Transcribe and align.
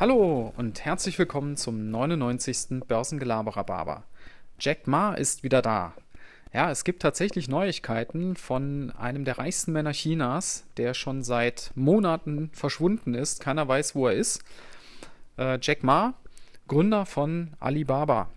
Hallo 0.00 0.52
und 0.56 0.84
herzlich 0.84 1.18
willkommen 1.18 1.56
zum 1.56 1.90
99. 1.90 2.86
Börsengelaberer 2.86 4.04
Jack 4.60 4.86
Ma 4.86 5.14
ist 5.14 5.42
wieder 5.42 5.60
da. 5.60 5.92
Ja, 6.52 6.70
es 6.70 6.84
gibt 6.84 7.02
tatsächlich 7.02 7.48
Neuigkeiten 7.48 8.36
von 8.36 8.92
einem 8.96 9.24
der 9.24 9.38
reichsten 9.38 9.72
Männer 9.72 9.90
Chinas, 9.90 10.64
der 10.76 10.94
schon 10.94 11.24
seit 11.24 11.72
Monaten 11.74 12.50
verschwunden 12.52 13.14
ist. 13.14 13.40
Keiner 13.40 13.66
weiß, 13.66 13.96
wo 13.96 14.06
er 14.06 14.14
ist. 14.14 14.44
Äh, 15.36 15.58
Jack 15.60 15.82
Ma, 15.82 16.14
Gründer 16.68 17.04
von 17.04 17.54
Alibaba. 17.58 18.30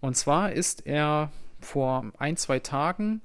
Und 0.00 0.16
zwar 0.16 0.52
ist 0.52 0.86
er 0.86 1.32
vor 1.60 2.12
ein, 2.18 2.36
zwei 2.36 2.60
Tagen, 2.60 3.22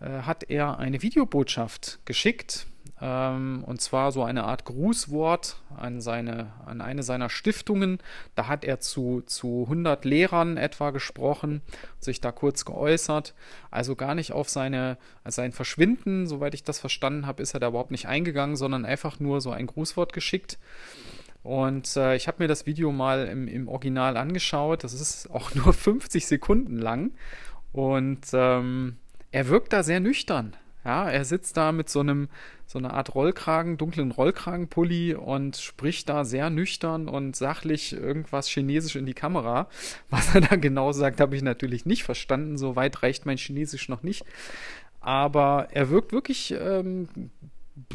äh, 0.00 0.22
hat 0.22 0.50
er 0.50 0.80
eine 0.80 1.00
Videobotschaft 1.00 2.00
geschickt 2.06 2.66
und 3.04 3.80
zwar 3.80 4.12
so 4.12 4.22
eine 4.22 4.44
Art 4.44 4.64
Grußwort 4.64 5.56
an, 5.76 6.00
seine, 6.00 6.52
an 6.64 6.80
eine 6.80 7.02
seiner 7.02 7.28
Stiftungen. 7.28 7.98
Da 8.34 8.48
hat 8.48 8.64
er 8.64 8.80
zu, 8.80 9.22
zu 9.26 9.64
100 9.64 10.06
Lehrern 10.06 10.56
etwa 10.56 10.90
gesprochen, 10.90 11.60
sich 12.00 12.22
da 12.22 12.32
kurz 12.32 12.64
geäußert. 12.64 13.34
Also 13.70 13.94
gar 13.94 14.14
nicht 14.14 14.32
auf 14.32 14.48
seine, 14.48 14.96
sein 15.26 15.52
Verschwinden, 15.52 16.26
soweit 16.26 16.54
ich 16.54 16.64
das 16.64 16.78
verstanden 16.78 17.26
habe, 17.26 17.42
ist 17.42 17.52
er 17.52 17.60
da 17.60 17.68
überhaupt 17.68 17.90
nicht 17.90 18.08
eingegangen, 18.08 18.56
sondern 18.56 18.86
einfach 18.86 19.20
nur 19.20 19.42
so 19.42 19.50
ein 19.50 19.66
Grußwort 19.66 20.14
geschickt. 20.14 20.58
Und 21.42 21.96
äh, 21.96 22.16
ich 22.16 22.26
habe 22.26 22.42
mir 22.42 22.48
das 22.48 22.64
Video 22.64 22.90
mal 22.90 23.26
im, 23.26 23.48
im 23.48 23.68
Original 23.68 24.16
angeschaut. 24.16 24.82
Das 24.82 24.94
ist 24.94 25.30
auch 25.30 25.54
nur 25.54 25.72
50 25.74 26.26
Sekunden 26.26 26.78
lang. 26.78 27.10
Und 27.72 28.28
ähm, 28.32 28.96
er 29.30 29.48
wirkt 29.48 29.74
da 29.74 29.82
sehr 29.82 30.00
nüchtern. 30.00 30.56
Ja, 30.84 31.08
er 31.08 31.24
sitzt 31.24 31.56
da 31.56 31.72
mit 31.72 31.88
so 31.88 32.00
einem, 32.00 32.28
so 32.66 32.78
einer 32.78 32.92
Art 32.92 33.14
Rollkragen, 33.14 33.78
dunklen 33.78 34.10
Rollkragenpulli 34.10 35.14
und 35.14 35.56
spricht 35.56 36.10
da 36.10 36.24
sehr 36.24 36.50
nüchtern 36.50 37.08
und 37.08 37.34
sachlich 37.36 37.94
irgendwas 37.94 38.48
Chinesisch 38.48 38.96
in 38.96 39.06
die 39.06 39.14
Kamera. 39.14 39.68
Was 40.10 40.34
er 40.34 40.42
da 40.42 40.56
genau 40.56 40.92
sagt, 40.92 41.20
habe 41.20 41.36
ich 41.36 41.42
natürlich 41.42 41.86
nicht 41.86 42.04
verstanden. 42.04 42.58
So 42.58 42.76
weit 42.76 43.02
reicht 43.02 43.24
mein 43.24 43.38
Chinesisch 43.38 43.88
noch 43.88 44.02
nicht. 44.02 44.26
Aber 45.00 45.68
er 45.72 45.88
wirkt 45.88 46.12
wirklich, 46.12 46.54
ähm, 46.58 47.08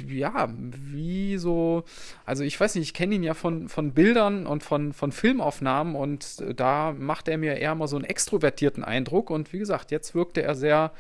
ja, 0.08 0.50
wie 0.58 1.38
so, 1.38 1.84
also 2.26 2.44
ich 2.44 2.60
weiß 2.60 2.76
nicht, 2.76 2.84
ich 2.84 2.94
kenne 2.94 3.16
ihn 3.16 3.24
ja 3.24 3.34
von, 3.34 3.70
von 3.70 3.94
Bildern 3.94 4.46
und 4.46 4.64
von, 4.64 4.94
von 4.94 5.12
Filmaufnahmen 5.12 5.96
und 5.96 6.44
da 6.60 6.92
macht 6.92 7.28
er 7.28 7.38
mir 7.38 7.56
eher 7.56 7.76
mal 7.76 7.88
so 7.88 7.96
einen 7.96 8.06
extrovertierten 8.06 8.84
Eindruck 8.84 9.30
und 9.30 9.54
wie 9.54 9.60
gesagt, 9.60 9.92
jetzt 9.92 10.16
wirkte 10.16 10.42
er 10.42 10.56
sehr 10.56 10.92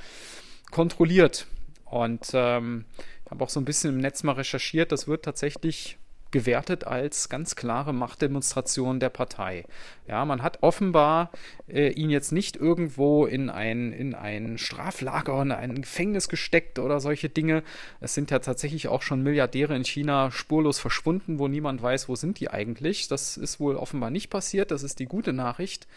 kontrolliert 0.71 1.45
und 1.89 2.31
ähm, 2.33 2.85
ich 3.25 3.31
habe 3.31 3.43
auch 3.43 3.49
so 3.49 3.59
ein 3.59 3.65
bisschen 3.65 3.93
im 3.95 4.01
Netz 4.01 4.23
mal 4.23 4.33
recherchiert, 4.33 4.91
das 4.91 5.07
wird 5.07 5.25
tatsächlich 5.25 5.97
gewertet 6.31 6.85
als 6.85 7.29
ganz 7.29 7.55
klare 7.55 7.93
Machtdemonstration 7.93 8.99
der 8.99 9.09
Partei. 9.09 9.65
Ja, 10.07 10.25
man 10.25 10.43
hat 10.43 10.61
offenbar 10.61 11.31
äh, 11.67 11.89
ihn 11.89 12.09
jetzt 12.09 12.31
nicht 12.31 12.55
irgendwo 12.55 13.25
in 13.25 13.49
ein, 13.49 13.91
in 13.93 14.13
ein 14.15 14.57
Straflager, 14.57 15.41
in 15.41 15.51
ein 15.51 15.81
Gefängnis 15.81 16.29
gesteckt 16.29 16.79
oder 16.79 16.99
solche 16.99 17.29
Dinge. 17.29 17.63
Es 17.99 18.13
sind 18.13 18.31
ja 18.31 18.39
tatsächlich 18.39 18.87
auch 18.87 19.01
schon 19.01 19.23
Milliardäre 19.23 19.75
in 19.75 19.85
China 19.85 20.31
spurlos 20.31 20.79
verschwunden, 20.79 21.39
wo 21.39 21.47
niemand 21.47 21.81
weiß, 21.81 22.09
wo 22.09 22.15
sind 22.15 22.39
die 22.39 22.49
eigentlich. 22.49 23.07
Das 23.07 23.37
ist 23.37 23.59
wohl 23.59 23.75
offenbar 23.75 24.11
nicht 24.11 24.29
passiert. 24.29 24.71
Das 24.71 24.83
ist 24.83 24.99
die 24.99 25.05
gute 25.05 25.33
Nachricht. 25.33 25.87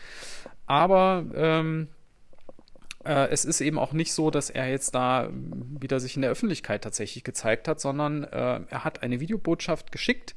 Aber 0.67 1.25
ähm, 1.35 1.89
äh, 3.05 3.29
es 3.29 3.45
ist 3.45 3.61
eben 3.61 3.79
auch 3.79 3.93
nicht 3.93 4.13
so, 4.13 4.31
dass 4.31 4.51
er 4.51 4.69
jetzt 4.69 4.95
da 4.95 5.29
wieder 5.33 6.01
sich 6.01 6.17
in 6.17 6.23
der 6.23 6.31
Öffentlichkeit 6.31 6.83
tatsächlich 6.85 7.25
gezeigt 7.25 7.69
hat, 7.69 7.81
sondern 7.81 8.25
äh, 8.25 8.61
er 8.69 8.85
hat 8.85 9.03
eine 9.03 9.21
Videobotschaft 9.21 9.93
geschickt, 9.93 10.35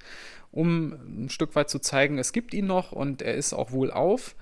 um 0.52 0.94
ein 1.24 1.30
Stück 1.30 1.56
weit 1.56 1.70
zu 1.70 1.80
zeigen, 1.80 2.18
es 2.18 2.34
gibt 2.34 2.54
ihn 2.54 2.68
noch 2.68 2.92
und 2.92 3.22
er 3.22 3.36
ist 3.36 3.54
auch 3.54 3.72
wohl 3.72 3.92
auf. 3.92 4.36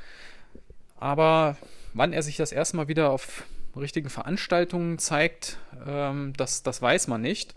Aber 0.99 1.57
wann 1.93 2.13
er 2.13 2.23
sich 2.23 2.37
das 2.37 2.51
erste 2.51 2.77
Mal 2.77 2.87
wieder 2.87 3.09
auf 3.09 3.43
richtigen 3.75 4.09
Veranstaltungen 4.09 4.99
zeigt, 4.99 5.57
ähm, 5.85 6.33
das, 6.37 6.63
das 6.63 6.81
weiß 6.81 7.07
man 7.07 7.21
nicht. 7.21 7.55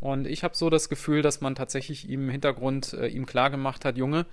Und 0.00 0.26
ich 0.26 0.44
habe 0.44 0.54
so 0.54 0.68
das 0.68 0.90
Gefühl, 0.90 1.22
dass 1.22 1.40
man 1.40 1.54
tatsächlich 1.54 2.08
ihm 2.08 2.24
im 2.24 2.30
Hintergrund 2.30 2.92
äh, 2.92 3.06
ihm 3.06 3.24
klar 3.24 3.48
gemacht 3.50 3.84
hat, 3.86 3.96
Junge, 3.96 4.26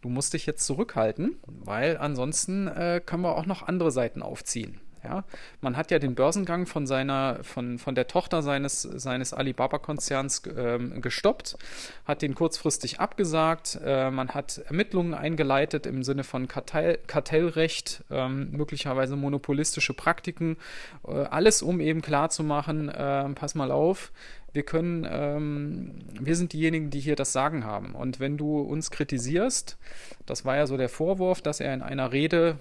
du 0.00 0.08
musst 0.08 0.34
dich 0.34 0.46
jetzt 0.46 0.66
zurückhalten, 0.66 1.36
weil 1.46 1.96
ansonsten 1.96 2.66
äh, 2.66 3.00
können 3.04 3.22
wir 3.22 3.36
auch 3.36 3.46
noch 3.46 3.62
andere 3.62 3.92
Seiten 3.92 4.20
aufziehen. 4.20 4.80
Ja, 5.04 5.24
man 5.60 5.76
hat 5.76 5.90
ja 5.90 5.98
den 5.98 6.14
Börsengang 6.14 6.66
von 6.66 6.86
seiner, 6.86 7.42
von, 7.42 7.78
von 7.78 7.96
der 7.96 8.06
Tochter 8.06 8.40
seines, 8.40 8.82
seines 8.82 9.32
Alibaba-Konzerns 9.34 10.42
ähm, 10.56 11.00
gestoppt, 11.00 11.56
hat 12.04 12.22
den 12.22 12.36
kurzfristig 12.36 13.00
abgesagt. 13.00 13.80
Äh, 13.84 14.12
man 14.12 14.28
hat 14.28 14.58
Ermittlungen 14.58 15.14
eingeleitet 15.14 15.86
im 15.86 16.04
Sinne 16.04 16.22
von 16.22 16.46
Kartell, 16.46 16.98
Kartellrecht, 17.08 18.04
ähm, 18.10 18.52
möglicherweise 18.52 19.16
monopolistische 19.16 19.92
Praktiken, 19.92 20.56
äh, 21.04 21.10
alles 21.10 21.62
um 21.62 21.80
eben 21.80 22.00
klarzumachen, 22.00 22.88
äh, 22.88 23.28
pass 23.30 23.56
mal 23.56 23.72
auf, 23.72 24.12
wir 24.52 24.62
können, 24.62 25.06
ähm, 25.10 25.94
wir 26.20 26.36
sind 26.36 26.52
diejenigen, 26.52 26.90
die 26.90 27.00
hier 27.00 27.16
das 27.16 27.32
Sagen 27.32 27.64
haben. 27.64 27.94
Und 27.94 28.20
wenn 28.20 28.36
du 28.36 28.60
uns 28.60 28.90
kritisierst, 28.90 29.78
das 30.26 30.44
war 30.44 30.56
ja 30.56 30.66
so 30.66 30.76
der 30.76 30.90
Vorwurf, 30.90 31.40
dass 31.40 31.60
er 31.60 31.72
in 31.72 31.82
einer 31.82 32.12
Rede 32.12 32.58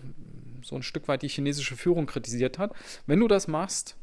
so 0.63 0.75
ein 0.75 0.83
Stück 0.83 1.07
weit 1.07 1.21
die 1.21 1.27
chinesische 1.27 1.75
Führung 1.75 2.05
kritisiert 2.05 2.59
hat. 2.59 2.73
Wenn 3.07 3.19
du 3.19 3.27
das 3.27 3.47
machst, 3.47 3.95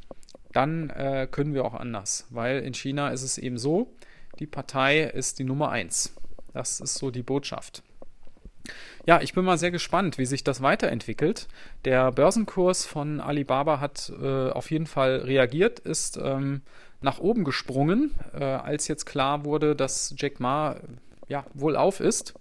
dann 0.53 0.91
äh, 0.91 1.29
können 1.31 1.55
wir 1.55 1.65
auch 1.65 1.75
anders, 1.75 2.27
weil 2.31 2.61
in 2.61 2.75
China 2.75 3.11
ist 3.11 3.23
es 3.23 3.39
eben 3.39 3.59
so, 3.59 3.93
die 4.39 4.47
Partei 4.47 5.03
ist 5.03 5.39
die 5.39 5.45
Nummer 5.45 5.71
eins. 5.71 6.15
Das 6.53 6.81
ist 6.81 6.95
so 6.95 7.11
die 7.11 7.23
Botschaft. 7.23 7.83
Ja, 9.07 9.21
ich 9.21 9.33
bin 9.33 9.45
mal 9.45 9.59
sehr 9.59 9.71
gespannt, 9.71 10.19
wie 10.19 10.27
sich 10.27 10.45
das 10.45 10.61
weiterentwickelt. 10.61 11.49
Der 11.85 12.13
Börsenkurs 12.13 12.85
von 12.85 13.21
Alibaba 13.21 13.81
hat 13.81 14.13
äh, 14.21 14.51
auf 14.51 14.71
jeden 14.71 14.87
Fall 14.87 15.17
reagiert, 15.21 15.81
ist 15.81 16.19
ähm, 16.23 16.63
nach 17.01 17.19
oben 17.19 17.45
gesprungen, 17.45 18.15
äh, 18.39 18.45
als 18.45 18.89
jetzt 18.89 19.07
klar 19.07 19.45
wurde, 19.45 19.75
dass 19.75 20.15
Jack 20.17 20.41
Ma 20.41 20.77
ja, 21.29 21.47
wohl 21.55 21.77
auf 21.77 22.01
ist. 22.01 22.35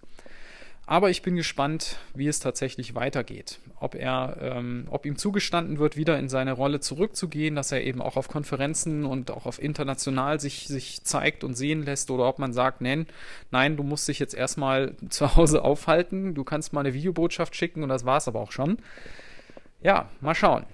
Aber 0.89 1.09
ich 1.09 1.21
bin 1.21 1.35
gespannt, 1.35 1.97
wie 2.15 2.27
es 2.27 2.39
tatsächlich 2.39 2.95
weitergeht. 2.95 3.59
Ob 3.81 3.93
er, 3.93 4.37
ähm, 4.39 4.87
ob 4.89 5.05
ihm 5.05 5.17
zugestanden 5.17 5.79
wird, 5.79 5.97
wieder 5.97 6.17
in 6.17 6.29
seine 6.29 6.53
Rolle 6.53 6.79
zurückzugehen, 6.79 7.55
dass 7.55 7.73
er 7.73 7.83
eben 7.83 8.01
auch 8.01 8.15
auf 8.15 8.29
Konferenzen 8.29 9.03
und 9.03 9.29
auch 9.29 9.45
auf 9.45 9.61
international 9.61 10.39
sich, 10.39 10.65
sich 10.69 11.03
zeigt 11.03 11.43
und 11.43 11.55
sehen 11.55 11.83
lässt, 11.83 12.09
oder 12.09 12.25
ob 12.25 12.39
man 12.39 12.53
sagt, 12.53 12.79
nein, 12.79 13.05
nein, 13.51 13.75
du 13.75 13.83
musst 13.83 14.07
dich 14.07 14.17
jetzt 14.17 14.33
erstmal 14.33 14.95
zu 15.09 15.35
Hause 15.35 15.61
aufhalten, 15.61 16.33
du 16.33 16.45
kannst 16.45 16.71
mal 16.71 16.79
eine 16.79 16.93
Videobotschaft 16.93 17.53
schicken 17.57 17.83
und 17.83 17.89
das 17.89 18.05
war's 18.05 18.29
aber 18.29 18.39
auch 18.39 18.53
schon. 18.53 18.77
Ja, 19.81 20.09
mal 20.21 20.35
schauen. 20.35 20.65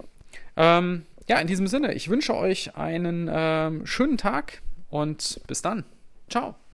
Ähm, 0.55 1.07
ja, 1.27 1.39
in 1.39 1.47
diesem 1.47 1.65
Sinne, 1.65 1.95
ich 1.95 2.07
wünsche 2.07 2.35
euch 2.35 2.77
einen 2.77 3.29
ähm, 3.33 3.87
schönen 3.87 4.19
Tag 4.19 4.61
und 4.91 5.41
bis 5.47 5.63
dann. 5.63 5.85
Ciao. 6.29 6.53